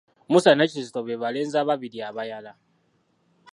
[0.31, 2.51] Musa ne Kizito be balenzi ababiri abayala.